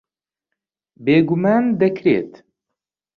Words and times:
بێگومان 1.05 1.65
دەکرێت. 1.81 2.31